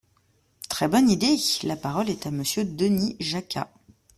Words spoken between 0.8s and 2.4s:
bonne idée! La parole est à